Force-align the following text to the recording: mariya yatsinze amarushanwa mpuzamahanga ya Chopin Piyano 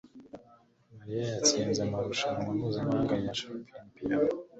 mariya 0.97 1.21
yatsinze 1.31 1.79
amarushanwa 1.83 2.49
mpuzamahanga 2.57 3.13
ya 3.23 3.31
Chopin 3.37 3.83
Piyano 3.93 4.33